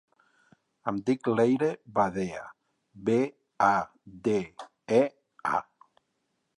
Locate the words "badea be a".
1.99-3.75